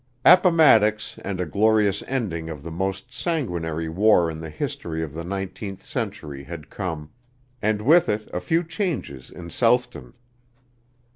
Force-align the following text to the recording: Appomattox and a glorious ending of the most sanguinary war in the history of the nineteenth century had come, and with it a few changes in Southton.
Appomattox 0.25 1.19
and 1.23 1.39
a 1.39 1.45
glorious 1.45 2.01
ending 2.07 2.49
of 2.49 2.63
the 2.63 2.71
most 2.71 3.13
sanguinary 3.13 3.87
war 3.87 4.31
in 4.31 4.39
the 4.39 4.49
history 4.49 5.03
of 5.03 5.13
the 5.13 5.23
nineteenth 5.23 5.85
century 5.85 6.43
had 6.43 6.71
come, 6.71 7.11
and 7.61 7.83
with 7.83 8.09
it 8.09 8.27
a 8.33 8.39
few 8.41 8.63
changes 8.63 9.29
in 9.29 9.51
Southton. 9.51 10.13